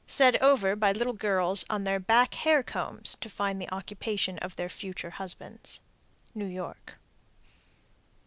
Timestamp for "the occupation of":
3.61-4.55